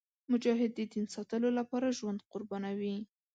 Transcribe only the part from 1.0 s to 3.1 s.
ساتلو لپاره ژوند قربانوي.